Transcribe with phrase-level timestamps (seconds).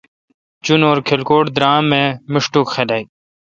[0.65, 3.03] جنور کلکوٹ درام اے میشٹوک خلق۔